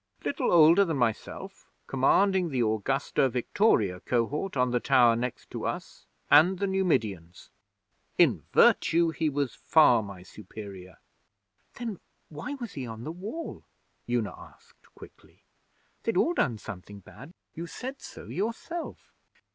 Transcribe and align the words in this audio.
Little 0.25 0.51
older 0.51 0.83
than 0.83 0.97
myself, 0.97 1.69
commanding 1.85 2.49
the 2.49 2.61
Augusta 2.65 3.29
Victoria 3.29 3.99
Cohort 3.99 4.57
on 4.57 4.71
the 4.71 4.79
tower 4.79 5.15
next 5.15 5.51
to 5.51 5.67
us 5.67 6.07
and 6.31 6.57
the 6.57 6.65
Numidians. 6.65 7.51
In 8.17 8.41
virtue 8.51 9.09
he 9.11 9.29
was 9.29 9.53
far 9.53 10.01
my 10.01 10.23
superior.' 10.23 10.97
'Then 11.75 11.99
why 12.29 12.55
was 12.55 12.73
he 12.73 12.87
on 12.87 13.03
the 13.03 13.11
Wall?' 13.11 13.63
Una 14.09 14.33
asked, 14.35 14.87
quickly. 14.95 15.43
'They'd 16.01 16.17
all 16.17 16.33
done 16.33 16.57
something 16.57 17.01
bad. 17.01 17.31
You 17.53 17.67
said 17.67 18.01
so 18.01 18.25
yourself.' 18.25 19.13